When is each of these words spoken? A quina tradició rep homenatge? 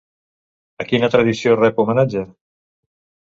A 0.83 0.85
quina 0.91 1.09
tradició 1.17 1.53
rep 1.59 1.83
homenatge? 1.83 2.23